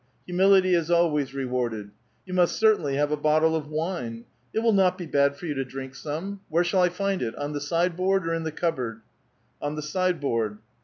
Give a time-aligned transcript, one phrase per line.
[0.25, 1.91] Humility is always re warded.
[2.25, 4.25] You must ceitainly have a bottle of wine.
[4.51, 6.41] It will not he bad for you to drink some.
[6.49, 7.35] Where shall 1 find it?
[7.35, 9.01] on the sideboard or in the cupboard?"''
[9.61, 10.57] On the sideboard."